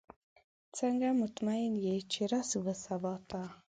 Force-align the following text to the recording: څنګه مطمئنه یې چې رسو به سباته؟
څنګه 0.77 1.07
مطمئنه 1.21 1.79
یې 1.87 1.95
چې 2.11 2.21
رسو 2.31 2.57
به 2.65 2.73
سباته؟ 2.85 3.41